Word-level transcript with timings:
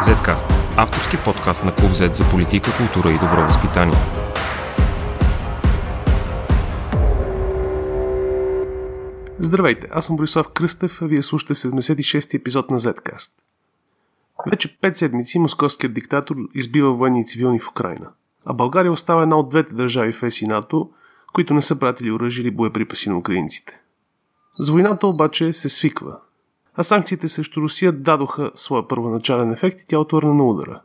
Zcast– 0.00 0.52
авторски 0.76 1.16
подкаст 1.24 1.64
на 1.64 1.74
Клуб 1.74 1.90
Z 1.90 2.12
за 2.12 2.28
политика, 2.30 2.70
култура 2.76 3.12
и 3.12 3.18
добро 3.18 3.42
възпитание. 3.46 3.96
Здравейте, 9.38 9.88
аз 9.92 10.06
съм 10.06 10.16
Борислав 10.16 10.48
Кръстев, 10.48 11.02
а 11.02 11.06
вие 11.06 11.22
слушате 11.22 11.54
76-ти 11.54 12.36
епизод 12.36 12.70
на 12.70 12.80
Zcast. 12.80 13.30
Вече 14.50 14.78
5 14.78 14.92
седмици 14.92 15.38
московският 15.38 15.94
диктатор 15.94 16.36
избива 16.54 16.92
военни 16.92 17.20
и 17.20 17.24
цивилни 17.24 17.60
в 17.60 17.68
Украина, 17.68 18.06
а 18.44 18.52
България 18.52 18.92
остава 18.92 19.22
една 19.22 19.36
от 19.36 19.48
двете 19.48 19.74
държави 19.74 20.12
в 20.12 20.22
ЕС 20.22 20.42
и 20.42 20.46
НАТО, 20.46 20.90
които 21.32 21.54
не 21.54 21.62
са 21.62 21.78
пратили 21.78 22.12
оръжие 22.12 22.42
или 22.42 22.50
боеприпаси 22.50 23.08
на 23.08 23.18
украинците. 23.18 23.80
За 24.58 24.72
войната 24.72 25.06
обаче 25.06 25.52
се 25.52 25.68
свиква, 25.68 26.16
а 26.76 26.82
санкциите 26.82 27.28
срещу 27.28 27.60
Русия 27.60 27.92
дадоха 27.92 28.50
своя 28.54 28.88
първоначален 28.88 29.52
ефект 29.52 29.80
и 29.80 29.86
тя 29.86 29.98
отвърна 29.98 30.34
на 30.34 30.44
удара. 30.44 30.82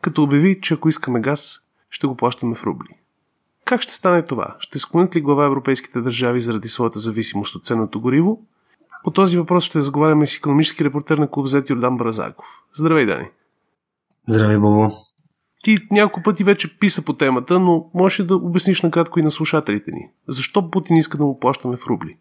Като 0.00 0.22
обяви, 0.22 0.60
че 0.60 0.74
ако 0.74 0.88
искаме 0.88 1.20
газ, 1.20 1.60
ще 1.90 2.06
го 2.06 2.16
плащаме 2.16 2.54
в 2.54 2.64
рубли. 2.64 2.88
Как 3.64 3.80
ще 3.80 3.94
стане 3.94 4.22
това? 4.22 4.56
Ще 4.58 4.78
склонят 4.78 5.16
ли 5.16 5.20
глава 5.20 5.44
европейските 5.44 6.00
държави 6.00 6.40
заради 6.40 6.68
своята 6.68 7.00
зависимост 7.00 7.54
от 7.54 7.64
ценното 7.64 8.00
гориво? 8.00 8.42
По 9.04 9.10
този 9.10 9.38
въпрос 9.38 9.64
ще 9.64 9.78
разговаряме 9.78 10.26
с 10.26 10.36
економически 10.36 10.84
репортер 10.84 11.18
на 11.18 11.30
клуб 11.30 11.46
Зет 11.46 11.70
Йордан 11.70 11.96
Бразаков. 11.96 12.46
Здравей, 12.74 13.06
Дани! 13.06 13.28
Здравей, 14.28 14.58
Бобо! 14.58 14.90
Ти 15.62 15.78
няколко 15.90 16.22
пъти 16.22 16.44
вече 16.44 16.78
писа 16.78 17.04
по 17.04 17.12
темата, 17.12 17.60
но 17.60 17.90
можеш 17.94 18.26
да 18.26 18.36
обясниш 18.36 18.82
накратко 18.82 19.20
и 19.20 19.22
на 19.22 19.30
слушателите 19.30 19.90
ни. 19.92 20.08
Защо 20.28 20.70
Путин 20.70 20.96
иска 20.96 21.18
да 21.18 21.24
му 21.24 21.40
плащаме 21.40 21.76
в 21.76 21.86
рубли? 21.86 22.16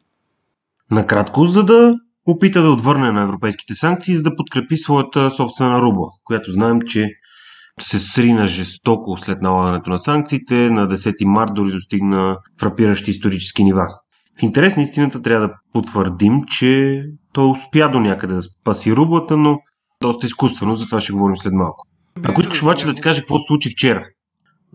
Накратко, 0.91 1.45
за 1.45 1.63
да 1.63 1.99
опита 2.25 2.61
да 2.61 2.71
отвърне 2.71 3.11
на 3.11 3.21
европейските 3.21 3.73
санкции, 3.73 4.15
за 4.15 4.23
да 4.23 4.35
подкрепи 4.35 4.77
своята 4.77 5.31
собствена 5.31 5.81
рубла, 5.81 6.07
която 6.23 6.51
знаем, 6.51 6.81
че 6.81 7.09
се 7.81 7.99
срина 7.99 8.45
жестоко 8.45 9.17
след 9.17 9.41
налагането 9.41 9.89
на 9.89 9.97
санкциите. 9.97 10.69
На 10.69 10.87
10 10.87 11.25
март 11.25 11.51
дори 11.53 11.71
достигна 11.71 12.37
фрапиращи 12.59 13.11
исторически 13.11 13.63
нива. 13.63 13.87
В 14.39 14.43
интерес 14.43 14.75
на 14.75 14.83
истината 14.83 15.21
трябва 15.21 15.47
да 15.47 15.53
потвърдим, 15.73 16.43
че 16.43 17.03
той 17.33 17.49
успя 17.49 17.89
до 17.89 17.99
някъде 17.99 18.33
да 18.33 18.41
спаси 18.41 18.95
рублата, 18.95 19.37
но 19.37 19.59
доста 20.01 20.25
изкуствено, 20.25 20.75
за 20.75 20.85
това 20.85 20.99
ще 20.99 21.13
говорим 21.13 21.37
след 21.37 21.53
малко. 21.53 21.87
Ако 22.23 22.41
искаш 22.41 22.63
обаче 22.63 22.85
да 22.85 22.93
ти 22.93 23.01
кажа 23.01 23.21
какво 23.21 23.39
се 23.39 23.47
случи 23.47 23.69
вчера. 23.69 24.05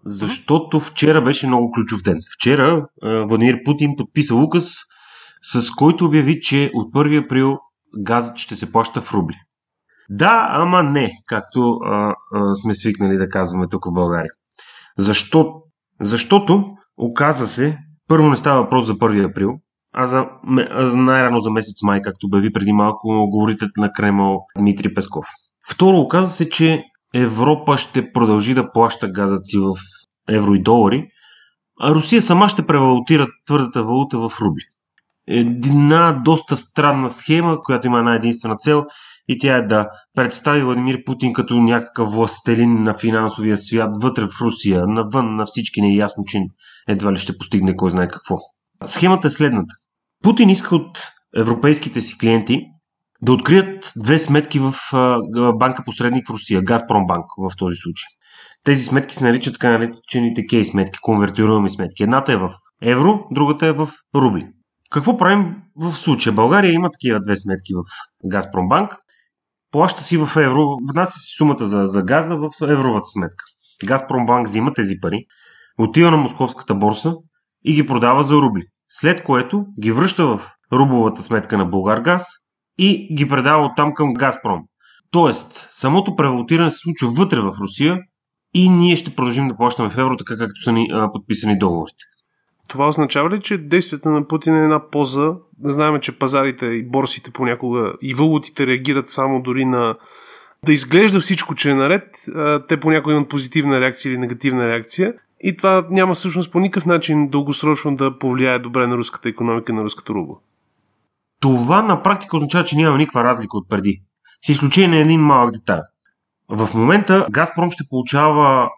Защото 0.05 0.80
вчера 0.80 1.22
беше 1.22 1.46
много 1.46 1.72
ключов 1.72 2.02
ден. 2.02 2.18
Вчера 2.34 2.86
Владимир 3.02 3.56
Путин 3.64 3.90
подписа 3.96 4.34
указ, 4.34 4.74
с 5.42 5.70
който 5.70 6.05
обяви, 6.05 6.41
че 6.41 6.70
от 6.75 6.94
1 6.94 7.25
април 7.25 7.58
газът 7.98 8.36
ще 8.36 8.56
се 8.56 8.72
плаща 8.72 9.00
в 9.00 9.14
рубли. 9.14 9.36
Да, 10.11 10.48
ама 10.50 10.83
не, 10.83 11.12
както 11.27 11.78
а, 11.84 12.14
а, 12.34 12.55
сме 12.55 12.75
свикнали 12.75 13.17
да 13.17 13.28
казваме 13.28 13.67
тук 13.70 13.84
в 13.84 13.92
България. 13.92 14.30
Защо? 14.98 15.55
Защото, 16.00 16.64
оказа 16.97 17.48
се, 17.48 17.78
първо 18.08 18.30
не 18.30 18.36
става 18.36 18.62
въпрос 18.62 18.86
за 18.86 18.95
1 18.95 19.30
април, 19.30 19.50
а 19.95 20.06
за, 20.06 20.27
за 20.75 20.97
най-рано 20.97 21.41
за 21.41 21.50
месец 21.50 21.83
май, 21.83 22.02
както 22.02 22.27
обяви 22.27 22.52
преди 22.52 22.73
малко 22.73 23.27
говорител 23.30 23.69
на 23.77 23.92
Кремъл 23.92 24.41
Дмитрий 24.58 24.95
Песков. 24.95 25.27
Второ, 25.70 25.98
оказа 25.98 26.28
се, 26.33 26.50
че 26.50 26.84
Европа 27.14 27.77
ще 27.77 28.12
продължи 28.12 28.55
да 28.55 28.73
плаща 28.73 29.08
газът 29.08 29.47
си 29.47 29.58
в 29.58 29.75
евро 30.28 30.55
и 30.55 30.62
долари, 30.62 31.08
а 31.80 31.95
Русия 31.95 32.23
сама 32.23 32.48
ще 32.48 32.67
превалутира 32.67 33.27
твърдата 33.47 33.84
валута 33.84 34.19
в 34.19 34.41
рубли 34.41 34.62
една 35.28 36.20
доста 36.24 36.56
странна 36.56 37.10
схема, 37.10 37.62
която 37.62 37.86
има 37.86 37.98
една 37.98 38.14
единствена 38.14 38.56
цел 38.56 38.84
и 39.28 39.38
тя 39.38 39.56
е 39.56 39.62
да 39.62 39.88
представи 40.14 40.62
Владимир 40.62 41.04
Путин 41.04 41.32
като 41.32 41.54
някакъв 41.54 42.12
властелин 42.12 42.82
на 42.82 42.94
финансовия 42.94 43.56
свят 43.56 43.90
вътре 44.02 44.26
в 44.26 44.40
Русия, 44.40 44.86
навън 44.86 45.36
на 45.36 45.44
всички 45.46 45.80
не 45.80 45.88
е 45.88 45.96
ясно, 45.96 46.24
че 46.27 46.38
едва 46.88 47.12
ли 47.12 47.17
ще 47.17 47.38
постигне 47.38 47.77
кой 47.77 47.90
знае 47.90 48.08
какво. 48.08 48.36
Схемата 48.84 49.28
е 49.28 49.30
следната. 49.30 49.74
Путин 50.22 50.50
иска 50.50 50.77
от 50.77 50.98
европейските 51.36 52.00
си 52.00 52.18
клиенти 52.18 52.67
да 53.22 53.33
открият 53.33 53.92
две 53.96 54.18
сметки 54.18 54.58
в 54.58 54.74
банка 55.58 55.83
посредник 55.84 56.27
в 56.27 56.30
Русия, 56.30 56.62
Газпромбанк 56.62 57.24
в 57.38 57.56
този 57.56 57.77
случай. 57.77 58.06
Тези 58.64 58.84
сметки 58.84 59.14
се 59.14 59.24
наричат 59.24 59.55
така 59.55 59.70
наречените 59.70 60.46
кей 60.46 60.64
сметки, 60.64 60.98
конвертируеми 61.02 61.70
сметки. 61.70 62.02
Едната 62.02 62.33
е 62.33 62.36
в 62.36 62.52
евро, 62.83 63.20
другата 63.30 63.67
е 63.67 63.72
в 63.72 63.88
рубли. 64.14 64.46
Какво 64.90 65.16
правим 65.16 65.56
в 65.76 65.92
случая? 65.92 66.32
България 66.32 66.72
има 66.72 66.90
такива 66.90 67.20
две 67.20 67.36
сметки 67.36 67.72
в 67.74 67.82
Газпромбанк. 68.24 68.92
Плаща 69.70 70.02
си 70.02 70.16
в 70.16 70.36
евро, 70.36 70.76
внася 70.90 71.18
си 71.18 71.36
сумата 71.36 71.68
за, 71.68 71.86
за 71.86 72.02
газа 72.02 72.36
в 72.36 72.50
евровата 72.62 73.06
сметка. 73.06 73.44
Газпромбанк 73.84 74.46
взима 74.46 74.74
тези 74.74 75.00
пари, 75.00 75.24
отива 75.78 76.10
на 76.10 76.16
московската 76.16 76.74
борса 76.74 77.14
и 77.64 77.74
ги 77.74 77.86
продава 77.86 78.22
за 78.22 78.34
рубли. 78.34 78.62
След 78.88 79.22
което 79.22 79.66
ги 79.80 79.92
връща 79.92 80.26
в 80.26 80.52
рубловата 80.72 81.22
сметка 81.22 81.58
на 81.58 81.64
Българгаз 81.64 82.24
и 82.78 83.14
ги 83.14 83.28
предава 83.28 83.66
оттам 83.66 83.94
към 83.94 84.14
Газпром. 84.14 84.60
Тоест, 85.10 85.68
самото 85.72 86.16
превалутиране 86.16 86.70
се 86.70 86.78
случва 86.78 87.10
вътре 87.10 87.40
в 87.40 87.56
Русия 87.60 87.98
и 88.55 88.68
ние 88.68 88.96
ще 88.96 89.14
продължим 89.14 89.48
да 89.48 89.56
плащаме 89.56 89.90
в 89.90 89.98
евро, 89.98 90.16
така 90.16 90.36
както 90.38 90.62
са 90.64 90.72
ни 90.72 90.88
а, 90.92 91.12
подписани 91.12 91.58
договорите. 91.58 92.05
Това 92.68 92.89
означава 92.89 93.30
ли, 93.30 93.40
че 93.40 93.58
действията 93.58 94.11
на 94.11 94.29
Путин 94.29 94.56
е 94.56 94.64
една 94.64 94.90
поза? 94.90 95.34
Знаем, 95.64 96.01
че 96.01 96.18
пазарите 96.18 96.67
и 96.67 96.89
борсите 96.89 97.30
понякога 97.30 97.92
и 98.02 98.14
валутите 98.14 98.67
реагират 98.67 99.11
само 99.11 99.42
дори 99.42 99.64
на 99.64 99.96
да 100.67 100.73
изглежда 100.73 101.20
всичко, 101.20 101.55
че 101.55 101.70
е 101.70 101.74
наред. 101.74 102.05
Те 102.68 102.80
понякога 102.80 103.14
имат 103.14 103.29
позитивна 103.29 103.80
реакция 103.80 104.11
или 104.11 104.18
негативна 104.18 104.68
реакция. 104.68 105.14
И 105.40 105.56
това 105.56 105.86
няма 105.90 106.14
всъщност 106.14 106.52
по 106.52 106.61
никакъв 106.61 106.86
начин 106.86 107.29
дългосрочно 107.29 107.96
да 107.96 108.18
повлияе 108.18 108.58
добре 108.58 108.86
на 108.86 108.96
руската 108.96 109.29
економика 109.29 109.73
и 109.73 109.74
на 109.74 109.85
руската 109.85 110.12
рубла. 110.12 110.36
Това 111.40 111.83
на 111.83 112.02
практика 112.02 112.36
означава, 112.36 112.64
че 112.64 112.77
няма 112.77 112.98
никаква 112.98 113.24
разлика 113.24 113.56
от 113.56 113.68
преди. 113.68 114.02
С 114.46 114.48
изключение 114.48 114.89
на 114.89 114.96
един 114.96 115.20
малък 115.20 115.52
детайл. 115.52 115.83
В 116.48 116.68
момента 116.74 117.27
Газпром 117.30 117.70
ще 117.70 117.85
получава 117.90 118.68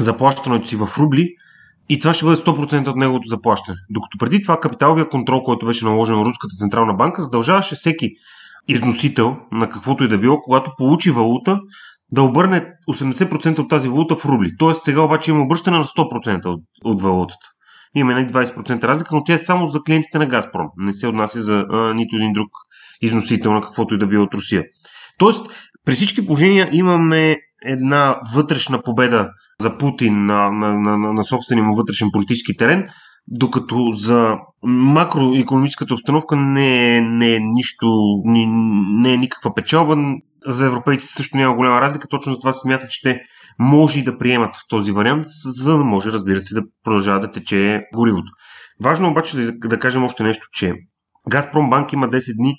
заплащането 0.00 0.68
си 0.68 0.76
в 0.76 0.88
рубли, 0.98 1.34
и 1.88 1.98
това 1.98 2.14
ще 2.14 2.24
бъде 2.24 2.36
100% 2.36 2.88
от 2.88 2.96
неговото 2.96 3.28
заплащане. 3.28 3.78
Докато 3.90 4.18
преди 4.18 4.42
това 4.42 4.60
капиталовия 4.60 5.08
контрол, 5.08 5.42
който 5.42 5.66
беше 5.66 5.84
наложен 5.84 6.16
на 6.16 6.24
Руската 6.24 6.56
централна 6.58 6.94
банка, 6.94 7.22
задължаваше 7.22 7.74
всеки 7.74 8.10
износител 8.68 9.36
на 9.52 9.70
каквото 9.70 10.04
и 10.04 10.08
да 10.08 10.18
било, 10.18 10.40
когато 10.40 10.72
получи 10.78 11.10
валута, 11.10 11.60
да 12.12 12.22
обърне 12.22 12.64
80% 12.90 13.58
от 13.58 13.70
тази 13.70 13.88
валута 13.88 14.16
в 14.16 14.24
рубли. 14.24 14.50
Тоест 14.58 14.84
сега 14.84 15.00
обаче 15.00 15.30
има 15.30 15.42
обръщане 15.42 15.78
на 15.78 15.84
100% 15.84 16.46
от, 16.46 16.60
от 16.84 17.02
валутата. 17.02 17.46
Има 17.94 18.14
не 18.14 18.26
20% 18.26 18.84
разлика, 18.84 19.14
но 19.14 19.24
тя 19.24 19.34
е 19.34 19.38
само 19.38 19.66
за 19.66 19.80
клиентите 19.82 20.18
на 20.18 20.26
Газпром. 20.26 20.66
Не 20.76 20.94
се 20.94 21.06
отнася 21.06 21.42
за 21.42 21.66
а, 21.70 21.94
нито 21.94 22.16
един 22.16 22.32
друг 22.32 22.48
износител 23.02 23.52
на 23.52 23.60
каквото 23.60 23.94
и 23.94 23.98
да 23.98 24.06
било 24.06 24.24
от 24.24 24.34
Русия. 24.34 24.64
Тоест, 25.18 25.46
при 25.84 25.94
всички 25.94 26.26
положения 26.26 26.68
имаме 26.72 27.36
една 27.64 28.16
вътрешна 28.34 28.82
победа 28.82 29.30
за 29.60 29.78
Путин 29.78 30.26
на, 30.26 30.50
на, 30.50 30.80
на, 30.80 30.98
на, 30.98 31.12
на 31.12 31.24
собствения 31.24 31.64
му 31.64 31.74
вътрешен 31.74 32.08
политически 32.12 32.56
терен, 32.56 32.88
докато 33.28 33.90
за 33.92 34.36
макроекономическата 34.62 35.94
обстановка 35.94 36.36
не 36.36 36.96
е, 36.96 37.00
не 37.00 37.34
е 37.34 37.40
нищо, 37.40 37.86
не, 38.24 38.46
не 39.00 39.12
е 39.12 39.16
никаква 39.16 39.54
печалба. 39.54 39.96
За 40.46 40.66
европейците 40.66 41.12
също 41.12 41.36
няма 41.36 41.56
голяма 41.56 41.80
разлика, 41.80 42.08
точно 42.08 42.32
за 42.32 42.38
това 42.38 42.52
смята, 42.52 42.88
че 42.88 43.02
те 43.02 43.20
може 43.58 43.98
и 43.98 44.04
да 44.04 44.18
приемат 44.18 44.54
този 44.68 44.92
вариант, 44.92 45.24
за 45.44 45.78
да 45.78 45.84
може, 45.84 46.12
разбира 46.12 46.40
се, 46.40 46.54
да 46.54 46.62
продължава 46.84 47.20
да 47.20 47.30
тече 47.30 47.82
горивото. 47.94 48.32
Важно 48.82 49.10
обаче 49.10 49.36
да, 49.36 49.52
да 49.52 49.78
кажем 49.78 50.04
още 50.04 50.22
нещо, 50.22 50.46
че 50.52 50.74
Газпром 51.28 51.70
банк 51.70 51.92
има 51.92 52.08
10 52.08 52.36
дни, 52.36 52.54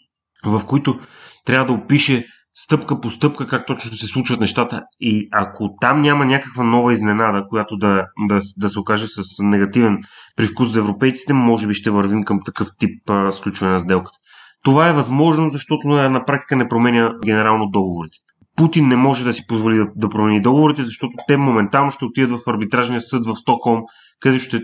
в 0.46 0.66
които 0.66 1.00
трябва 1.46 1.66
да 1.66 1.74
опише 1.74 2.26
стъпка 2.60 3.02
по 3.02 3.10
стъпка 3.10 3.48
как 3.48 3.66
точно 3.66 3.92
се 3.92 4.08
случват 4.08 4.40
нещата. 4.40 4.82
И 5.00 5.28
ако 5.32 5.70
там 5.82 6.02
няма 6.02 6.26
някаква 6.26 6.64
нова 6.64 6.94
изненада, 6.94 7.46
която 7.50 7.78
да, 7.78 8.06
да, 8.28 8.42
да 8.58 8.70
се 8.70 8.80
окаже 8.80 9.08
с 9.08 9.22
негативен 9.40 9.98
привкус 10.36 10.70
за 10.70 10.80
европейците, 10.80 11.34
може 11.34 11.68
би 11.68 11.74
ще 11.74 11.90
вървим 11.90 12.24
към 12.24 12.40
такъв 12.46 12.68
тип 12.80 13.10
а, 13.10 13.32
сключване 13.32 13.74
на 13.74 13.80
сделката. 13.80 14.18
Това 14.64 14.90
е 14.90 14.94
възможно, 14.94 15.50
защото 15.50 15.88
на 15.88 16.26
практика 16.26 16.56
не 16.56 16.70
променя 16.70 17.14
генерално 17.26 17.70
договорите. 17.70 18.18
Путин 18.56 18.88
не 18.88 18.96
може 18.96 19.26
да 19.26 19.34
си 19.34 19.48
позволи 19.48 19.76
да, 19.78 19.86
да 19.96 20.10
промени 20.10 20.42
договорите, 20.42 20.84
защото 20.84 21.14
те 21.28 21.38
моментално 21.38 21.92
ще 21.92 22.06
отидат 22.06 22.32
в 22.32 22.50
арбитражния 22.50 23.02
съд 23.02 23.26
в 23.26 23.36
Стокхолм, 23.36 23.82
където 24.20 24.44
ще 24.44 24.60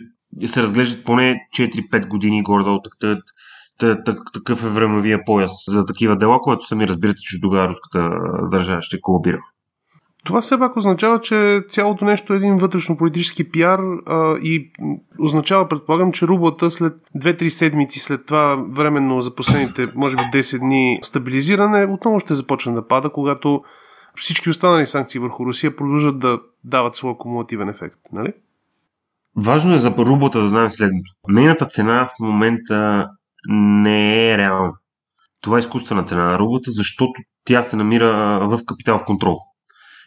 се 0.45 0.61
разглеждат 0.61 1.05
поне 1.05 1.35
4-5 1.57 2.07
години 2.07 2.43
горе-долу 2.43 2.79
такъв 4.33 4.63
е 4.63 4.69
времевия 4.69 5.25
пояс 5.25 5.51
за 5.67 5.85
такива 5.85 6.17
дела, 6.17 6.39
което 6.39 6.67
сами 6.67 6.87
разбирате, 6.87 7.21
че 7.21 7.41
тогава 7.41 7.67
руската 7.67 8.09
държава 8.51 8.81
ще 8.81 9.01
колабира. 9.01 9.39
Това 10.23 10.41
все 10.41 10.59
пак 10.59 10.77
означава, 10.77 11.19
че 11.19 11.61
цялото 11.69 12.05
нещо 12.05 12.33
е 12.33 12.37
един 12.37 12.55
вътрешно-политически 12.55 13.51
пиар 13.51 13.79
а, 14.05 14.37
и 14.37 14.71
означава, 15.19 15.67
предполагам, 15.67 16.11
че 16.11 16.27
рублата 16.27 16.71
след 16.71 16.93
2-3 17.17 17.49
седмици 17.49 17.99
след 17.99 18.25
това 18.25 18.65
временно 18.71 19.21
за 19.21 19.35
последните, 19.35 19.87
може 19.95 20.15
би 20.15 20.21
10 20.21 20.59
дни 20.59 20.99
стабилизиране, 21.01 21.85
отново 21.85 22.19
ще 22.19 22.33
започне 22.33 22.73
да 22.73 22.87
пада, 22.87 23.09
когато 23.09 23.63
всички 24.15 24.49
останали 24.49 24.85
санкции 24.85 25.19
върху 25.19 25.45
Русия 25.45 25.75
продължат 25.75 26.19
да 26.19 26.39
дават 26.63 26.95
своя 26.95 27.17
кумулативен 27.17 27.69
ефект, 27.69 27.99
нали? 28.13 28.33
Важно 29.35 29.75
е 29.75 29.79
за 29.79 29.95
рублата 29.97 30.41
да 30.41 30.47
знаем 30.47 30.71
следното. 30.71 31.11
Нейната 31.27 31.65
цена 31.65 32.05
в 32.07 32.19
момента 32.19 33.07
не 33.47 34.31
е 34.31 34.37
реална. 34.37 34.73
Това 35.41 35.57
е 35.57 35.59
изкуствена 35.59 36.03
цена 36.03 36.23
на 36.23 36.39
рублата, 36.39 36.71
защото 36.71 37.13
тя 37.45 37.63
се 37.63 37.75
намира 37.75 38.39
в 38.41 38.59
капитал 38.65 38.99
в 38.99 39.05
контрол. 39.05 39.39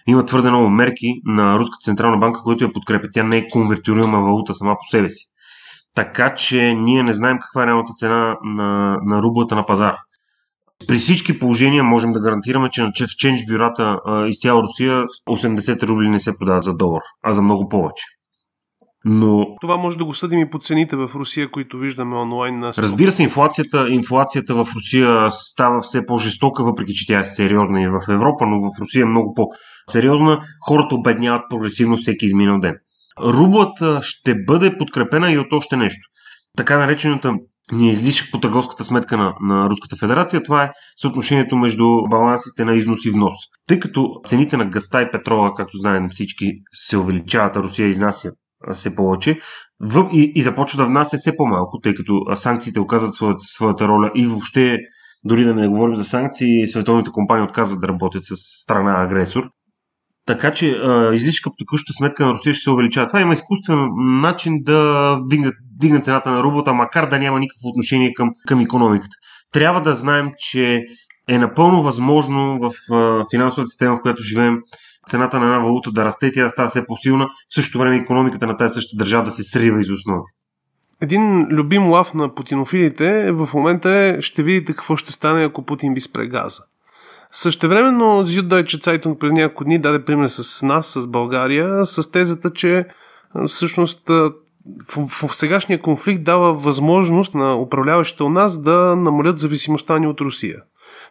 Има 0.08 0.24
твърде 0.24 0.48
много 0.50 0.68
мерки 0.68 1.20
на 1.24 1.58
Руска 1.58 1.76
централна 1.82 2.18
банка, 2.18 2.40
които 2.42 2.64
я 2.64 2.72
подкрепят. 2.72 3.10
Тя 3.14 3.22
не 3.22 3.36
е 3.36 3.48
конвертируема 3.48 4.20
валута 4.20 4.54
сама 4.54 4.74
по 4.74 4.84
себе 4.84 5.10
си. 5.10 5.26
Така 5.94 6.34
че 6.34 6.74
ние 6.74 7.02
не 7.02 7.12
знаем 7.12 7.38
каква 7.42 7.62
е 7.62 7.66
реалната 7.66 7.92
цена 7.92 8.36
на, 8.44 8.98
на 9.04 9.22
рублата 9.22 9.54
на 9.54 9.66
пазара. 9.66 9.98
При 10.88 10.98
всички 10.98 11.38
положения 11.38 11.84
можем 11.84 12.12
да 12.12 12.20
гарантираме, 12.20 12.70
че 12.70 12.82
на 12.82 12.92
ченч 12.92 13.46
бюрата 13.48 14.00
из 14.28 14.40
цяла 14.40 14.62
Русия 14.62 15.04
80 15.28 15.82
рубли 15.82 16.08
не 16.08 16.20
се 16.20 16.38
продават 16.38 16.64
за 16.64 16.74
долар, 16.74 17.02
а 17.22 17.32
за 17.32 17.42
много 17.42 17.68
повече. 17.68 18.04
Но... 19.08 19.46
Това 19.60 19.76
може 19.76 19.98
да 19.98 20.04
го 20.04 20.14
съдим 20.14 20.38
и 20.38 20.50
по 20.50 20.58
цените 20.58 20.96
в 20.96 21.10
Русия, 21.14 21.50
които 21.50 21.78
виждаме 21.78 22.16
онлайн. 22.16 22.58
На 22.58 22.72
Разбира 22.78 23.12
се, 23.12 23.22
инфлацията, 23.22 23.86
инфлацията 23.90 24.54
в 24.54 24.68
Русия 24.74 25.30
става 25.30 25.80
все 25.80 26.06
по-жестока, 26.06 26.64
въпреки 26.64 26.94
че 26.94 27.06
тя 27.06 27.20
е 27.20 27.24
сериозна 27.24 27.82
и 27.82 27.88
в 27.88 28.00
Европа, 28.08 28.46
но 28.46 28.60
в 28.60 28.80
Русия 28.80 29.02
е 29.02 29.06
много 29.06 29.34
по-сериозна. 29.34 30.40
Хората 30.68 30.94
обедняват 30.94 31.42
прогресивно 31.50 31.96
всеки 31.96 32.26
изминал 32.26 32.60
ден. 32.60 32.74
Рублата 33.20 34.00
ще 34.02 34.34
бъде 34.46 34.78
подкрепена 34.78 35.32
и 35.32 35.38
от 35.38 35.52
още 35.52 35.76
нещо. 35.76 36.08
Така 36.56 36.78
наречената 36.78 37.34
ни 37.72 37.90
излишък 37.90 38.28
по 38.32 38.40
търговската 38.40 38.84
сметка 38.84 39.16
на, 39.16 39.34
на 39.40 39.70
Руската 39.70 39.96
федерация. 39.96 40.42
Това 40.42 40.62
е 40.62 40.70
съотношението 40.96 41.56
между 41.56 41.84
балансите 42.10 42.64
на 42.64 42.74
износ 42.74 43.04
и 43.04 43.10
внос. 43.10 43.34
Тъй 43.68 43.80
като 43.80 44.20
цените 44.26 44.56
на 44.56 44.64
гъста 44.64 45.02
и 45.02 45.10
петрола, 45.10 45.54
както 45.54 45.78
знаем 45.78 46.08
всички, 46.10 46.52
се 46.72 46.96
увеличават, 46.96 47.56
а 47.56 47.62
Русия 47.62 47.88
изнася 47.88 48.32
все 48.74 48.94
повече 48.94 49.40
в, 49.80 50.08
и, 50.12 50.32
и 50.34 50.42
започва 50.42 50.78
да 50.78 50.86
внася 50.86 51.16
все 51.16 51.36
по-малко, 51.36 51.78
тъй 51.82 51.94
като 51.94 52.36
санкциите 52.36 52.80
оказват 52.80 53.14
своята, 53.14 53.44
своята 53.44 53.88
роля 53.88 54.10
и 54.14 54.26
въобще, 54.26 54.78
дори 55.24 55.44
да 55.44 55.54
не 55.54 55.68
говорим 55.68 55.96
за 55.96 56.04
санкции, 56.04 56.68
световните 56.68 57.10
компании 57.10 57.44
отказват 57.44 57.80
да 57.80 57.88
работят 57.88 58.24
с 58.24 58.34
страна 58.62 59.02
агресор. 59.02 59.50
Така 60.26 60.54
че 60.54 60.80
излишка 61.12 61.50
по 61.50 61.56
текущата 61.58 61.92
сметка 61.92 62.26
на 62.26 62.30
Русия 62.32 62.54
ще 62.54 62.62
се 62.62 62.70
увеличава. 62.70 63.06
Това 63.06 63.20
има 63.20 63.34
изкуствен 63.34 63.78
начин 64.20 64.52
да 64.62 65.20
дигне, 65.26 65.50
дигне 65.80 66.00
цената 66.00 66.30
на 66.30 66.42
рублата, 66.42 66.72
макар 66.72 67.08
да 67.08 67.18
няма 67.18 67.38
никакво 67.38 67.68
отношение 67.68 68.12
към, 68.14 68.30
към 68.48 68.60
економиката. 68.60 69.16
Трябва 69.52 69.82
да 69.82 69.94
знаем, 69.94 70.30
че 70.38 70.82
е 71.28 71.38
напълно 71.38 71.82
възможно 71.82 72.58
в 72.58 72.72
финансовата 73.30 73.68
система, 73.68 73.96
в 73.96 74.00
която 74.00 74.22
живеем, 74.22 74.58
цената 75.10 75.38
на 75.38 75.46
една 75.46 75.58
валута 75.58 75.92
да 75.92 76.04
расте, 76.04 76.32
тя 76.32 76.44
да 76.44 76.50
става 76.50 76.68
все 76.68 76.86
по-силна, 76.86 77.26
в 77.26 77.54
същото 77.54 77.78
време 77.78 77.96
економиката 77.96 78.46
на 78.46 78.56
тази 78.56 78.74
същата 78.74 78.98
държава 78.98 79.24
да 79.24 79.30
се 79.30 79.42
срива 79.42 79.80
из 79.80 79.90
основи. 79.90 80.22
Един 81.00 81.46
любим 81.50 81.90
лав 81.90 82.14
на 82.14 82.34
путинофилите 82.34 83.32
в 83.32 83.48
момента 83.54 83.90
е 83.90 84.22
ще 84.22 84.42
видите 84.42 84.72
какво 84.72 84.96
ще 84.96 85.12
стане, 85.12 85.44
ако 85.44 85.62
Путин 85.62 85.94
ви 85.94 86.00
спре 86.00 86.26
газа. 86.26 86.62
Същевременно 87.30 88.26
Зюддайче 88.26 88.80
Цайтунг 88.80 89.20
преди 89.20 89.32
няколко 89.32 89.64
дни 89.64 89.78
даде 89.78 90.04
пример 90.04 90.28
с 90.28 90.62
нас, 90.62 90.86
с 90.86 91.06
България, 91.06 91.84
с 91.84 92.10
тезата, 92.10 92.52
че 92.52 92.86
всъщност 93.48 94.08
в, 94.08 95.28
в 95.28 95.34
сегашния 95.34 95.80
конфликт 95.80 96.24
дава 96.24 96.52
възможност 96.52 97.34
на 97.34 97.56
управляващите 97.56 98.22
у 98.22 98.28
нас 98.28 98.62
да 98.62 98.96
намалят 98.96 99.38
зависимостта 99.38 99.98
ни 99.98 100.06
от 100.06 100.20
Русия. 100.20 100.62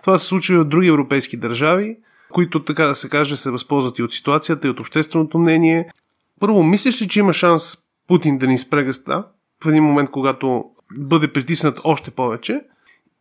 Това 0.06 0.18
се 0.18 0.26
случва 0.26 0.56
и 0.56 0.58
от 0.58 0.70
други 0.70 0.88
европейски 0.88 1.38
държави, 1.38 1.98
които, 2.32 2.64
така 2.64 2.86
да 2.86 2.96
се 2.96 3.10
каже, 3.10 3.38
се 3.38 3.52
възползват 3.52 4.00
и 4.00 4.04
от 4.04 4.14
ситуацията, 4.14 4.68
и 4.68 4.70
от 4.70 4.80
общественото 4.80 5.40
мнение. 5.40 5.92
Първо, 6.40 6.64
мислиш 6.64 7.02
ли, 7.02 7.08
че 7.08 7.20
има 7.20 7.34
шанс 7.34 7.78
Путин 8.08 8.38
да 8.38 8.48
ни 8.48 8.58
спре 8.58 8.84
гъста 8.84 9.28
в 9.64 9.68
един 9.68 9.84
момент, 9.84 10.10
когато 10.10 10.66
бъде 10.98 11.34
притиснат 11.34 11.80
още 11.84 12.12
повече? 12.12 12.62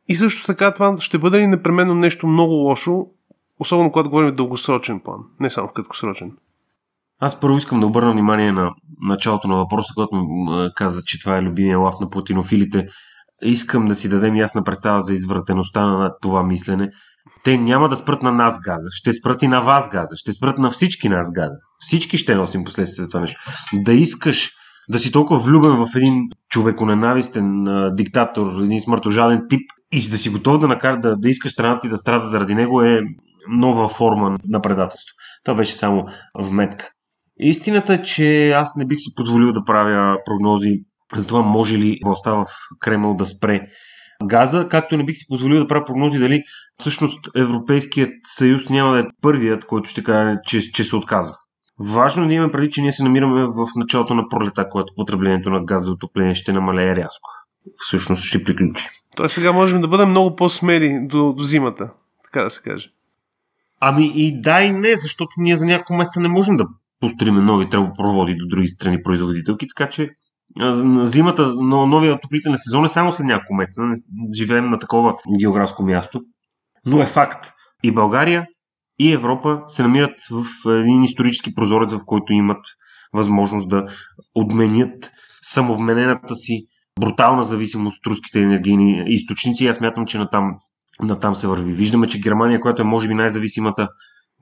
И 0.09 0.17
също 0.17 0.47
така 0.47 0.75
това 0.75 0.97
ще 1.01 1.19
бъде 1.19 1.39
ли 1.39 1.47
непременно 1.47 1.95
нещо 1.95 2.27
много 2.27 2.53
лошо, 2.53 3.07
особено 3.59 3.93
когато 3.93 4.11
говорим 4.11 4.35
дългосрочен 4.35 5.01
план, 5.01 5.21
не 5.41 5.51
само 5.51 5.69
в 5.69 5.73
краткосрочен? 5.73 6.33
Аз 7.21 7.41
първо 7.41 7.59
искам 7.59 7.81
да 7.81 7.87
обърна 7.87 8.13
внимание 8.13 8.53
на 8.53 8.75
началото 9.01 9.49
на 9.49 9.57
въпроса, 9.57 9.93
когато 9.95 10.27
каза, 10.77 11.03
че 11.07 11.21
това 11.21 11.37
е 11.37 11.43
любимия 11.43 11.79
лав 11.79 11.95
на 12.01 12.11
путинофилите. 12.11 12.89
Искам 13.45 13.89
да 13.89 13.95
си 13.95 14.09
дадем 14.09 14.37
ясна 14.37 14.65
представа 14.65 15.01
за 15.01 15.15
извратеността 15.15 15.87
на 15.87 16.11
това 16.23 16.43
мислене 16.43 16.91
те 17.45 17.59
няма 17.59 17.89
да 17.89 17.97
спрат 17.97 18.23
на 18.23 18.33
нас 18.33 18.61
газа, 18.61 18.89
ще 18.91 19.13
спрат 19.13 19.43
и 19.43 19.49
на 19.49 19.61
вас 19.61 19.89
газа, 19.89 20.17
ще 20.17 20.33
спрат 20.33 20.59
на 20.59 20.71
всички 20.71 21.09
нас 21.09 21.33
газа. 21.33 21.57
Всички 21.79 22.19
ще 22.19 22.35
носим 22.35 22.65
последствия 22.65 23.05
за 23.05 23.09
това 23.09 23.21
нещо. 23.21 23.41
Да 23.73 23.93
искаш 23.93 24.51
да 24.89 24.99
си 24.99 25.13
толкова 25.13 25.41
влюбен 25.41 25.87
в 25.87 25.89
един 25.97 26.23
човеконенавистен 26.51 27.65
диктатор, 27.97 28.63
един 28.63 28.81
смъртожален 28.81 29.43
тип 29.51 29.61
и 29.93 30.09
да 30.11 30.19
си 30.19 30.29
готов 30.29 30.59
да 30.59 30.69
накара 30.69 31.01
да, 31.01 31.17
да 31.17 31.29
искаш 31.29 31.53
страната 31.53 31.81
ти 31.81 31.89
да 31.89 31.97
страда 31.97 32.29
заради 32.29 32.55
него 32.55 32.83
е 32.83 33.01
нова 33.49 33.89
форма 33.89 34.39
на 34.49 34.61
предателство. 34.61 35.15
Това 35.45 35.57
беше 35.57 35.75
само 35.75 36.07
вметка. 36.39 36.91
Истината 37.39 37.95
е, 37.95 38.03
че 38.03 38.51
аз 38.51 38.77
не 38.77 38.87
бих 38.87 38.99
си 38.99 39.15
позволил 39.17 39.53
да 39.53 39.65
правя 39.65 40.17
прогнози 40.25 40.81
за 41.17 41.27
това 41.27 41.43
може 41.43 41.79
ли 41.79 41.99
властта 42.05 42.33
в 42.33 42.47
Кремъл 42.81 43.15
да 43.15 43.27
спре 43.27 43.61
газа, 44.25 44.69
както 44.71 44.97
не 44.97 45.05
бих 45.05 45.17
си 45.17 45.27
позволил 45.29 45.61
да 45.61 45.67
правя 45.67 45.85
прогнози 45.85 46.19
дали 46.19 46.43
всъщност 46.81 47.29
Европейският 47.37 48.13
съюз 48.37 48.69
няма 48.69 48.93
да 48.93 49.01
е 49.01 49.05
първият, 49.23 49.65
който 49.65 49.91
ще 49.91 50.05
каже, 50.05 50.39
че, 50.45 50.73
че 50.73 50.85
се 50.85 50.97
отказва. 50.97 51.37
Важно 51.79 52.25
е 52.25 52.27
да 52.27 52.35
имаме 52.35 52.53
преди, 52.53 52.71
че 52.71 52.83
ние 52.83 52.93
се 52.93 53.03
намираме 53.03 53.47
в 53.47 53.67
началото 53.77 54.15
на 54.15 54.29
пролета, 54.29 54.69
което 54.69 54.95
потреблението 54.97 55.51
на 55.51 55.65
газ 55.65 55.85
за 55.85 55.91
отопление 55.93 56.35
ще 56.35 56.53
намалее 56.53 56.97
рязко. 56.97 57.31
Всъщност 57.75 58.23
ще 58.23 58.45
приключи. 58.45 58.89
Тоест 59.17 59.35
сега 59.35 59.53
можем 59.53 59.81
да 59.81 59.89
бъдем 59.89 60.11
много 60.11 60.37
по-смели 60.37 60.99
до, 61.03 61.33
до 61.33 61.43
зимата, 61.43 61.91
така 62.25 62.45
да 62.45 62.51
се 62.51 62.63
каже. 62.63 62.91
Ами 63.81 64.13
и 64.15 64.41
да 64.41 64.63
и 64.63 64.73
не, 64.73 64.97
защото 64.97 65.31
ние 65.37 65.57
за 65.57 65.67
няколко 65.67 65.95
месеца 65.95 66.21
не 66.21 66.29
можем 66.29 66.57
да 66.57 66.67
построим 67.01 67.35
нови 67.35 67.69
тръбопроводи 67.71 68.35
до 68.35 68.47
други 68.47 68.69
страни 68.69 69.03
производителки, 69.03 69.67
така 69.77 69.91
че 69.91 70.11
зимата, 71.03 71.55
но 71.57 71.87
новия 71.87 72.15
отоплителен 72.15 72.57
сезон 72.59 72.85
е 72.85 72.89
само 72.89 73.13
след 73.13 73.27
няколко 73.27 73.55
месеца. 73.55 73.83
Живеем 74.39 74.71
на 74.71 74.79
такова 74.79 75.15
географско 75.41 75.83
място. 75.83 76.21
Но 76.87 77.03
е 77.03 77.07
факт. 77.07 77.53
И 77.83 77.91
България, 77.91 78.47
и 78.99 79.13
Европа 79.13 79.63
се 79.67 79.83
намират 79.83 80.15
в 80.31 80.71
един 80.71 81.05
исторически 81.05 81.55
прозорец, 81.55 81.93
в 81.93 82.01
който 82.07 82.33
имат 82.33 82.61
възможност 83.13 83.69
да 83.69 83.87
отменят 84.35 85.11
самовменената 85.43 86.37
си 86.37 86.65
брутална 87.01 87.45
зависимост 87.45 88.07
от 88.07 88.11
руските 88.11 88.41
енергийни 88.41 89.05
източници. 89.07 89.67
Аз 89.67 89.81
мятам, 89.81 90.07
че 90.07 90.19
натам, 90.19 90.55
натам 91.03 91.35
се 91.35 91.47
върви. 91.47 91.73
Виждаме, 91.73 92.09
че 92.09 92.21
Германия, 92.21 92.61
която 92.61 92.83
е 92.83 92.85
може 92.85 93.09
би 93.09 93.15
най-зависимата 93.15 93.89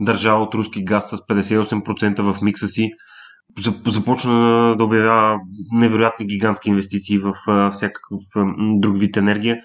държава 0.01 0.43
от 0.43 0.55
руски 0.55 0.85
газ 0.85 1.11
с 1.11 1.17
58% 1.17 2.33
в 2.33 2.43
микса 2.43 2.69
си, 2.69 2.91
започна 3.87 4.35
да 4.79 4.85
обявява 4.85 5.39
невероятни 5.73 6.27
гигантски 6.27 6.69
инвестиции 6.69 7.19
в 7.19 7.35
всякакъв 7.71 8.21
друг 8.59 8.99
вид 8.99 9.17
енергия. 9.17 9.57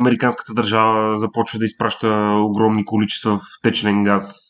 Американската 0.00 0.54
държава 0.54 1.18
започва 1.18 1.58
да 1.58 1.64
изпраща 1.64 2.08
огромни 2.36 2.84
количества 2.84 3.38
в 3.38 3.42
течен 3.62 4.04
газ. 4.04 4.40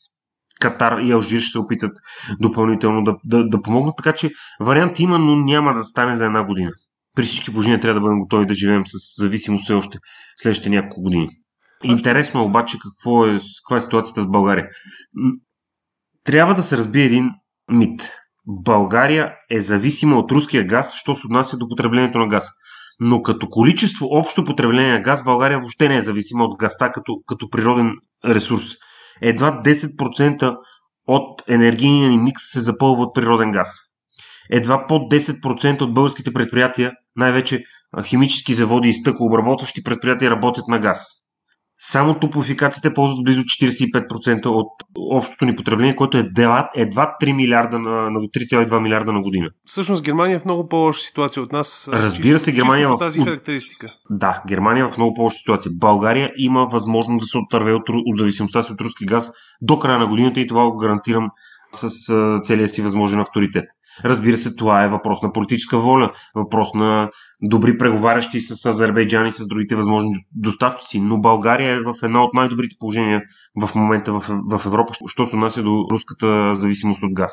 Катар 0.61 0.99
и 0.99 1.13
Алжир 1.13 1.41
ще 1.41 1.51
се 1.51 1.59
опитат 1.59 1.93
допълнително 2.41 3.05
да, 3.05 3.17
да, 3.25 3.49
да 3.49 3.63
помогнат, 3.63 3.97
така 3.97 4.13
че 4.13 4.31
вариант 4.61 5.01
има, 5.01 5.19
но 5.19 5.37
няма 5.37 5.75
да 5.75 5.85
стане 5.85 6.17
за 6.17 6.27
една 6.27 6.45
година. 6.45 6.71
При 7.17 7.23
всички 7.23 7.51
положения 7.51 7.81
трябва 7.81 7.95
да 7.95 8.01
бъдем 8.01 8.21
готови 8.21 8.47
да 8.47 8.55
живеем 8.55 8.83
с 8.87 9.23
зависимост 9.23 9.65
все 9.65 9.73
още 9.73 9.99
следващите 10.37 10.71
няколко 10.71 11.03
години. 11.03 11.29
Интересно 11.85 12.41
е 12.41 12.45
обаче 12.45 12.79
какво 12.83 13.27
е, 13.27 13.39
каква 13.63 13.77
е 13.77 13.81
ситуацията 13.81 14.23
с 14.23 14.31
България. 14.31 14.69
Трябва 16.25 16.55
да 16.55 16.63
се 16.63 16.77
разбие 16.77 17.05
един 17.05 17.31
мит. 17.71 18.20
България 18.51 19.33
е 19.51 19.61
зависима 19.61 20.19
от 20.19 20.33
руския 20.33 20.65
газ, 20.65 20.95
що 20.95 21.17
се 21.17 21.27
отнася 21.27 21.57
до 21.57 21.69
потреблението 21.69 22.19
на 22.19 22.29
газ. 22.29 22.51
Но 23.01 23.23
като 23.23 23.49
количество 23.49 24.07
общо 24.11 24.45
потребление 24.45 24.93
на 24.93 25.01
газ, 25.01 25.25
България 25.25 25.59
въобще 25.59 25.89
не 25.89 25.97
е 25.97 26.03
зависима 26.03 26.45
от 26.45 26.59
газта 26.59 26.93
като, 26.93 27.13
като 27.27 27.51
природен 27.51 27.93
ресурс. 28.25 28.65
Едва 29.23 29.63
10% 29.63 30.57
от 31.07 31.43
енергийния 31.49 32.11
ни 32.11 32.19
микс 32.19 32.43
се 32.53 32.61
запълва 32.61 33.03
от 33.03 33.15
природен 33.15 33.51
газ. 33.51 33.71
Едва 34.51 34.87
под 34.87 35.13
10% 35.13 35.81
от 35.81 35.95
българските 35.95 36.33
предприятия, 36.33 36.93
най-вече 37.17 37.65
химически 38.05 38.55
заводи 38.55 38.89
и 38.89 38.95
стъклообработващи 38.95 39.83
предприятия, 39.83 40.31
работят 40.31 40.69
на 40.69 40.79
газ. 40.79 41.07
Само 41.81 42.15
топофикациите 42.15 42.95
ползват 42.95 43.25
близо 43.25 43.43
45% 43.43 44.47
от 44.47 44.69
общото 44.97 45.45
ни 45.45 45.57
потребление, 45.57 45.97
което 45.97 46.17
е 46.17 46.21
едва, 46.21 46.71
едва 46.75 47.17
3 47.23 47.33
милиарда 47.33 47.79
на, 47.79 48.11
на 48.11 48.21
3,2 48.21 48.81
милиарда 48.81 49.13
на 49.13 49.21
година. 49.21 49.51
Всъщност 49.67 50.03
Германия 50.03 50.37
е 50.37 50.39
в 50.39 50.45
много 50.45 50.69
по-лоша 50.69 51.01
ситуация 51.01 51.43
от 51.43 51.53
нас. 51.53 51.89
Разбира 51.93 52.39
се, 52.39 52.53
Германия 52.53 52.89
чисто 52.89 52.97
в 52.97 53.01
тази 53.01 53.21
характеристика. 53.21 53.93
Да, 54.11 54.43
Германия 54.49 54.85
е 54.85 54.89
в 54.89 54.97
много 54.97 55.15
по-лоша 55.15 55.37
ситуация. 55.37 55.73
България 55.75 56.33
има 56.37 56.67
възможност 56.67 57.21
да 57.21 57.27
се 57.27 57.39
отърве 57.39 57.73
от, 57.73 57.89
от 57.89 58.19
зависимостта 58.19 58.63
си 58.63 58.73
от 58.73 58.81
руски 58.81 59.07
газ 59.07 59.33
до 59.63 59.79
края 59.79 59.99
на 59.99 60.07
годината 60.07 60.41
и 60.41 60.47
това 60.47 60.71
го 60.71 60.77
гарантирам 60.77 61.31
с 61.73 61.91
целия 62.45 62.69
си 62.69 62.83
възможен 62.83 63.21
авторитет. 63.21 63.65
Разбира 64.05 64.37
се, 64.37 64.57
това 64.57 64.85
е 64.85 64.89
въпрос 64.89 65.23
на 65.23 65.33
политическа 65.33 65.79
воля, 65.79 66.11
въпрос 66.35 66.75
на 66.75 67.11
добри 67.43 67.79
преговарящи 67.79 68.41
с 68.41 68.67
Азербайджан 68.67 69.27
и 69.27 69.33
с 69.33 69.47
другите 69.47 69.77
възможни 69.77 70.11
доставчици, 70.33 71.01
но 71.01 71.21
България 71.21 71.73
е 71.73 71.81
в 71.81 71.95
една 72.03 72.25
от 72.25 72.35
най-добрите 72.35 72.77
положения 72.79 73.23
в 73.63 73.75
момента 73.75 74.13
в, 74.13 74.21
в 74.51 74.67
Европа, 74.67 74.93
що 75.07 75.27
се 75.27 75.37
отнася 75.37 75.63
до 75.63 75.87
руската 75.91 76.55
зависимост 76.55 77.03
от 77.03 77.15
газ. 77.15 77.33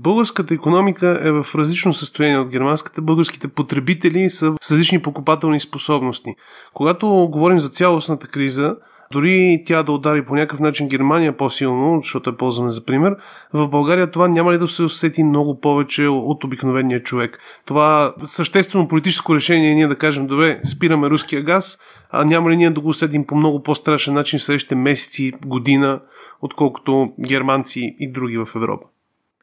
Българската 0.00 0.54
економика 0.54 1.20
е 1.22 1.32
в 1.32 1.46
различно 1.54 1.94
състояние 1.94 2.38
от 2.38 2.48
германската. 2.48 3.02
Българските 3.02 3.48
потребители 3.48 4.30
са 4.30 4.54
с 4.62 4.72
различни 4.72 5.02
покупателни 5.02 5.60
способности. 5.60 6.34
Когато 6.72 7.06
говорим 7.08 7.58
за 7.58 7.68
цялостната 7.68 8.26
криза, 8.26 8.76
дори 9.12 9.62
тя 9.66 9.82
да 9.82 9.92
удари 9.92 10.24
по 10.24 10.34
някакъв 10.34 10.60
начин 10.60 10.88
Германия 10.88 11.36
по-силно, 11.36 12.00
защото 12.02 12.30
е 12.30 12.36
ползваме 12.36 12.70
за 12.70 12.84
пример, 12.84 13.16
в 13.52 13.68
България 13.68 14.10
това 14.10 14.28
няма 14.28 14.52
ли 14.52 14.58
да 14.58 14.68
се 14.68 14.82
усети 14.82 15.24
много 15.24 15.60
повече 15.60 16.06
от 16.06 16.44
обикновения 16.44 17.02
човек? 17.02 17.38
Това 17.64 18.14
съществено 18.24 18.88
политическо 18.88 19.34
решение 19.34 19.70
е 19.70 19.74
ние 19.74 19.86
да 19.86 19.96
кажем, 19.96 20.26
добре, 20.26 20.60
спираме 20.64 21.10
руския 21.10 21.42
газ, 21.42 21.78
а 22.10 22.24
няма 22.24 22.50
ли 22.50 22.56
ние 22.56 22.70
да 22.70 22.80
го 22.80 22.88
усетим 22.88 23.26
по 23.26 23.36
много 23.36 23.62
по-страшен 23.62 24.14
начин 24.14 24.38
в 24.38 24.42
следващите 24.42 24.74
месеци, 24.74 25.32
година, 25.46 26.00
отколкото 26.42 27.08
германци 27.28 27.96
и 27.98 28.12
други 28.12 28.38
в 28.38 28.48
Европа? 28.56 28.86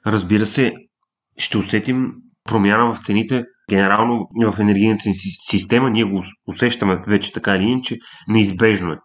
Разбира 0.08 0.46
се, 0.46 0.74
ще 1.38 1.58
усетим 1.58 2.12
промяна 2.44 2.94
в 2.94 3.06
цените 3.06 3.44
генерално 3.70 4.28
в 4.46 4.60
енергийната 4.60 5.02
си 5.02 5.30
система. 5.50 5.90
Ние 5.90 6.04
го 6.04 6.24
усещаме 6.48 7.02
вече 7.08 7.34
така 7.34 7.56
или 7.56 7.64
иначе, 7.64 7.98
неизбежно 8.28 8.92
е. 8.92 8.98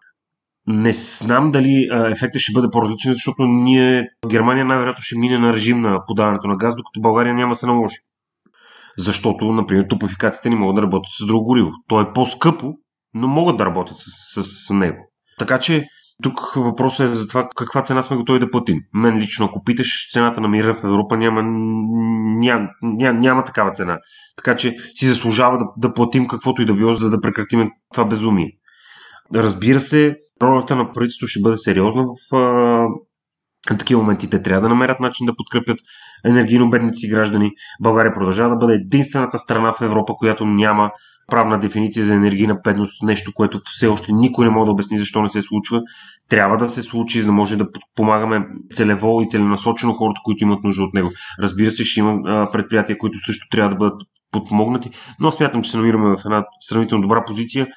Не 0.67 0.93
знам 0.93 1.51
дали 1.51 1.89
ефектът 1.91 2.41
ще 2.41 2.53
бъде 2.53 2.67
по-различен, 2.71 3.13
защото 3.13 3.43
ние, 3.43 4.09
Германия 4.27 4.65
най-вероятно 4.65 5.03
ще 5.03 5.17
мине 5.17 5.37
на 5.37 5.53
режим 5.53 5.81
на 5.81 6.05
подаването 6.07 6.47
на 6.47 6.57
газ, 6.57 6.75
докато 6.75 7.01
България 7.01 7.33
няма 7.33 7.55
се 7.55 7.65
наложи. 7.65 7.97
Защото, 8.97 9.51
например, 9.51 9.85
топофикациите 9.89 10.49
не 10.49 10.55
могат 10.55 10.75
да 10.75 10.81
работят 10.81 11.11
с 11.19 11.25
друго 11.25 11.45
гориво. 11.45 11.71
То 11.87 12.01
е 12.01 12.13
по-скъпо, 12.13 12.73
но 13.13 13.27
могат 13.27 13.57
да 13.57 13.65
работят 13.65 13.97
с, 13.99 14.43
с, 14.43 14.73
него. 14.73 15.11
Така 15.39 15.59
че 15.59 15.87
тук 16.23 16.39
въпросът 16.55 17.11
е 17.11 17.13
за 17.13 17.27
това 17.27 17.49
каква 17.55 17.81
цена 17.81 18.03
сме 18.03 18.17
готови 18.17 18.39
да 18.39 18.51
платим. 18.51 18.79
Мен 18.93 19.17
лично, 19.17 19.45
ако 19.45 19.63
питаш 19.63 20.09
цената 20.13 20.41
на 20.41 20.47
мира 20.47 20.73
в 20.73 20.83
Европа, 20.83 21.17
няма, 21.17 21.43
няма, 21.43 22.69
няма, 22.81 23.19
няма 23.19 23.43
такава 23.43 23.71
цена. 23.71 23.99
Така 24.37 24.55
че 24.55 24.75
си 24.95 25.07
заслужава 25.07 25.57
да, 25.57 25.65
да 25.77 25.93
платим 25.93 26.27
каквото 26.27 26.61
и 26.61 26.65
да 26.65 26.73
било, 26.73 26.93
за 26.93 27.09
да 27.09 27.21
прекратим 27.21 27.71
това 27.93 28.05
безумие. 28.05 28.51
Разбира 29.35 29.79
се, 29.79 30.17
ролята 30.41 30.75
на 30.75 30.91
правителството 30.91 31.29
ще 31.29 31.41
бъде 31.41 31.57
сериозна 31.57 32.05
в 32.05 32.35
а, 32.35 32.85
такива 33.77 34.01
моменти. 34.01 34.29
Те 34.29 34.41
трябва 34.41 34.61
да 34.61 34.69
намерят 34.69 34.99
начин 34.99 35.25
да 35.25 35.35
подкрепят 35.35 35.79
енергийно 36.25 36.69
бедните 36.69 36.97
си 36.97 37.07
граждани. 37.07 37.51
България 37.81 38.13
продължава 38.13 38.49
да 38.49 38.55
бъде 38.55 38.73
единствената 38.73 39.39
страна 39.39 39.73
в 39.73 39.81
Европа, 39.81 40.13
която 40.13 40.45
няма 40.45 40.91
правна 41.27 41.59
дефиниция 41.59 42.05
за 42.05 42.13
енергийна 42.13 42.57
бедност, 42.63 43.03
нещо, 43.03 43.31
което 43.35 43.61
все 43.65 43.87
още 43.87 44.11
никой 44.11 44.45
не 44.45 44.51
може 44.51 44.65
да 44.65 44.71
обясни 44.71 44.97
защо 44.97 45.21
не 45.21 45.29
се 45.29 45.41
случва. 45.41 45.81
Трябва 46.29 46.57
да 46.57 46.69
се 46.69 46.83
случи, 46.83 47.21
за 47.21 47.25
да 47.25 47.31
може 47.31 47.55
да 47.55 47.67
помагаме 47.95 48.47
целево 48.73 49.21
и 49.21 49.29
целенасочено 49.31 49.93
хората, 49.93 50.21
които 50.23 50.43
имат 50.43 50.63
нужда 50.63 50.83
от 50.83 50.93
него. 50.93 51.09
Разбира 51.41 51.71
се, 51.71 51.85
ще 51.85 51.99
има 51.99 52.49
предприятия, 52.51 52.97
които 52.97 53.19
също 53.19 53.47
трябва 53.51 53.69
да 53.69 53.75
бъдат 53.75 54.01
подпомогнати, 54.31 54.89
но 55.19 55.31
смятам, 55.31 55.61
че 55.61 55.71
се 55.71 55.77
намираме 55.77 56.17
в 56.17 56.21
една 56.25 56.45
сравнително 56.59 57.01
добра 57.01 57.25
позиция 57.25 57.67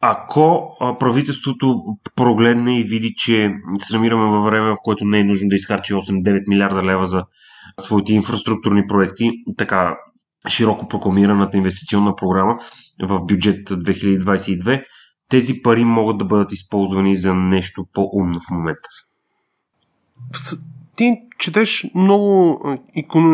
ако 0.00 0.76
правителството 1.00 1.82
прогледне 2.16 2.80
и 2.80 2.84
види, 2.84 3.14
че 3.16 3.54
се 3.78 3.96
намираме 3.96 4.30
във 4.30 4.44
време, 4.44 4.70
в 4.70 4.76
което 4.82 5.04
не 5.04 5.18
е 5.18 5.24
нужно 5.24 5.48
да 5.48 5.56
изхарчи 5.56 5.94
8-9 5.94 6.42
милиарда 6.48 6.82
лева 6.82 7.06
за 7.06 7.24
своите 7.80 8.12
инфраструктурни 8.12 8.86
проекти, 8.86 9.30
така 9.56 9.96
широко 10.48 10.88
прокламираната 10.88 11.56
инвестиционна 11.56 12.16
програма 12.16 12.58
в 13.02 13.24
бюджет 13.24 13.68
2022, 13.68 14.84
тези 15.28 15.62
пари 15.62 15.84
могат 15.84 16.18
да 16.18 16.24
бъдат 16.24 16.52
използвани 16.52 17.16
за 17.16 17.34
нещо 17.34 17.86
по-умно 17.92 18.40
в 18.40 18.50
момента. 18.50 18.88
Ти 20.96 21.12
четеш 21.38 21.86
много 21.94 22.60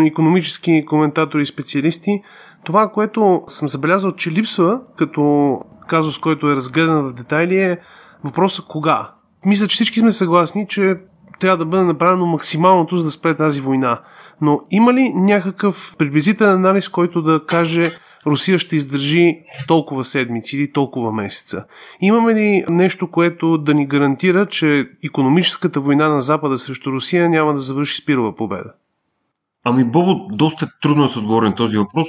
економически 0.06 0.84
коментатори 0.86 1.42
и 1.42 1.46
специалисти. 1.46 2.22
Това, 2.64 2.90
което 2.90 3.42
съм 3.46 3.68
забелязал, 3.68 4.12
че 4.12 4.30
липсва 4.30 4.80
като 4.96 5.58
казус, 5.86 6.18
който 6.18 6.50
е 6.50 6.56
разгледан 6.56 7.08
в 7.08 7.12
детайли 7.12 7.58
е 7.58 7.78
въпросът 8.24 8.66
кога. 8.66 9.10
Мисля, 9.46 9.68
че 9.68 9.74
всички 9.74 10.00
сме 10.00 10.12
съгласни, 10.12 10.66
че 10.68 10.96
трябва 11.40 11.58
да 11.58 11.66
бъде 11.66 11.82
направено 11.82 12.26
максималното, 12.26 12.98
за 12.98 13.04
да 13.04 13.10
спре 13.10 13.36
тази 13.36 13.60
война. 13.60 14.00
Но 14.40 14.60
има 14.70 14.94
ли 14.94 15.12
някакъв 15.14 15.94
приблизителен 15.98 16.54
анализ, 16.54 16.88
който 16.88 17.22
да 17.22 17.46
каже 17.46 17.90
Русия 18.26 18.58
ще 18.58 18.76
издържи 18.76 19.34
толкова 19.68 20.04
седмици 20.04 20.56
или 20.56 20.72
толкова 20.72 21.12
месеца? 21.12 21.64
Имаме 22.00 22.34
ли 22.34 22.64
нещо, 22.68 23.10
което 23.10 23.58
да 23.58 23.74
ни 23.74 23.86
гарантира, 23.86 24.46
че 24.46 24.88
економическата 25.04 25.80
война 25.80 26.08
на 26.08 26.22
Запада 26.22 26.58
срещу 26.58 26.92
Русия 26.92 27.28
няма 27.28 27.54
да 27.54 27.60
завърши 27.60 27.96
с 27.96 28.04
пирова 28.04 28.36
победа? 28.36 28.72
Ами, 29.64 29.84
Бобо, 29.84 30.36
доста 30.36 30.68
трудно 30.82 31.02
да 31.02 31.08
се 31.08 31.18
отговори 31.18 31.46
на 31.46 31.54
този 31.54 31.76
въпрос, 31.76 32.06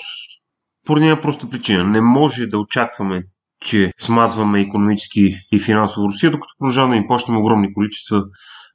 поради 0.86 1.06
една 1.06 1.22
проста 1.22 1.50
причина. 1.50 1.84
Не 1.84 2.02
може 2.02 2.46
да 2.48 2.60
очакваме 2.60 3.24
че 3.66 3.92
смазваме 4.00 4.62
економически 4.62 5.34
и 5.52 5.60
финансово 5.60 6.08
Русия, 6.08 6.32
докато 6.32 6.54
продължаваме 6.60 6.96
да 6.96 7.02
им 7.02 7.08
плащаме 7.08 7.38
огромни 7.38 7.74
количества 7.74 8.24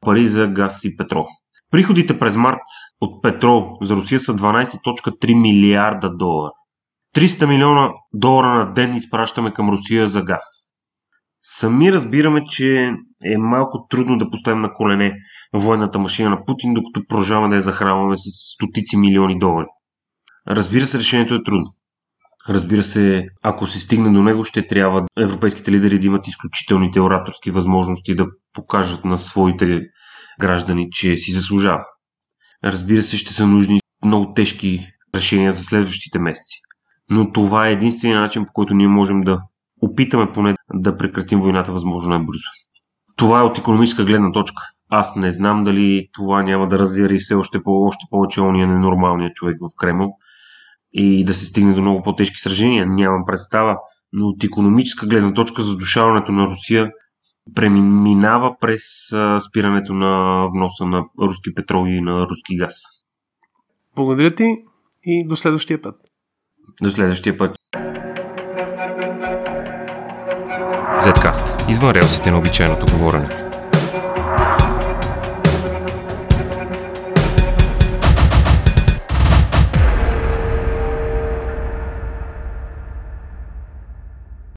пари 0.00 0.28
за 0.28 0.46
газ 0.46 0.84
и 0.84 0.96
петрол. 0.96 1.26
Приходите 1.70 2.18
през 2.18 2.36
март 2.36 2.60
от 3.00 3.22
петрол 3.22 3.76
за 3.82 3.96
Русия 3.96 4.20
са 4.20 4.34
12.3 4.34 5.40
милиарда 5.40 6.10
долара. 6.16 6.52
300 7.16 7.46
милиона 7.46 7.90
долара 8.12 8.54
на 8.54 8.72
ден 8.72 8.96
изпращаме 8.96 9.52
към 9.52 9.68
Русия 9.68 10.08
за 10.08 10.22
газ. 10.22 10.42
Сами 11.42 11.92
разбираме, 11.92 12.44
че 12.44 12.92
е 13.24 13.38
малко 13.38 13.86
трудно 13.90 14.18
да 14.18 14.30
поставим 14.30 14.60
на 14.60 14.72
колене 14.72 15.14
военната 15.52 15.98
машина 15.98 16.30
на 16.30 16.44
Путин, 16.44 16.74
докато 16.74 17.06
продължаваме 17.08 17.48
да 17.48 17.56
я 17.56 17.62
захранваме 17.62 18.16
с 18.16 18.20
стотици 18.54 18.96
милиони 18.96 19.38
долари. 19.38 19.66
Разбира 20.48 20.86
се, 20.86 20.98
решението 20.98 21.34
е 21.34 21.42
трудно. 21.44 21.66
Разбира 22.48 22.82
се, 22.82 23.26
ако 23.42 23.66
се 23.66 23.80
стигне 23.80 24.10
до 24.10 24.22
него, 24.22 24.44
ще 24.44 24.66
трябва 24.66 25.06
европейските 25.20 25.72
лидери 25.72 25.98
да 25.98 26.06
имат 26.06 26.28
изключителните 26.28 27.00
ораторски 27.00 27.50
възможности 27.50 28.16
да 28.16 28.26
покажат 28.52 29.04
на 29.04 29.18
своите 29.18 29.80
граждани, 30.40 30.88
че 30.90 31.16
си 31.16 31.32
заслужава. 31.32 31.84
Разбира 32.64 33.02
се, 33.02 33.16
ще 33.16 33.32
са 33.32 33.46
нужни 33.46 33.80
много 34.04 34.32
тежки 34.34 34.86
решения 35.14 35.52
за 35.52 35.64
следващите 35.64 36.18
месеци. 36.18 36.60
Но 37.10 37.32
това 37.32 37.68
е 37.68 37.72
единствения 37.72 38.20
начин, 38.20 38.44
по 38.44 38.52
който 38.52 38.74
ние 38.74 38.88
можем 38.88 39.20
да 39.20 39.40
опитаме 39.82 40.32
поне 40.32 40.54
да 40.74 40.96
прекратим 40.96 41.40
войната 41.40 41.72
възможно 41.72 42.08
най-бързо. 42.08 42.48
Това 43.16 43.40
е 43.40 43.42
от 43.42 43.58
економическа 43.58 44.04
гледна 44.04 44.32
точка. 44.32 44.62
Аз 44.90 45.16
не 45.16 45.30
знам 45.30 45.64
дали 45.64 46.08
това 46.12 46.42
няма 46.42 46.68
да 46.68 46.78
разяри 46.78 47.18
все 47.18 47.34
още, 47.34 47.62
по, 47.62 47.86
още 47.86 48.06
повече 48.10 48.40
ония 48.40 48.66
ненормалния 48.66 49.32
човек 49.32 49.56
в 49.60 49.76
Кремъл 49.78 50.12
и 50.92 51.24
да 51.24 51.34
се 51.34 51.46
стигне 51.46 51.74
до 51.74 51.80
много 51.80 52.02
по-тежки 52.02 52.36
сражения. 52.36 52.86
Нямам 52.86 53.24
представа, 53.26 53.76
но 54.12 54.26
от 54.26 54.44
економическа 54.44 55.06
гледна 55.06 55.34
точка 55.34 55.62
задушаването 55.62 56.32
на 56.32 56.46
Русия 56.46 56.90
преминава 57.54 58.56
през 58.60 58.82
спирането 59.48 59.94
на 59.94 60.44
вноса 60.54 60.86
на 60.86 61.04
руски 61.20 61.54
петрол 61.54 61.86
и 61.86 62.00
на 62.00 62.26
руски 62.26 62.56
газ. 62.56 62.74
Благодаря 63.96 64.34
ти 64.34 64.56
и 65.04 65.26
до 65.28 65.36
следващия 65.36 65.82
път. 65.82 65.94
До 66.82 66.90
следващия 66.90 67.38
път. 67.38 67.56
Zcast. 71.00 71.70
Извън 71.70 71.90
релсите 71.90 72.30
на 72.30 72.38
обичайното 72.38 72.86
говорене. 72.92 73.47